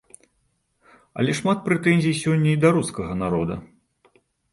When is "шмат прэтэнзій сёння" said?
1.39-2.49